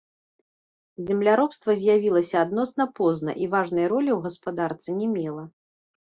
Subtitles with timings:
[1.09, 5.43] Земляробства з'явілася адносна позна і важнай ролі ў гаспадарцы не мела.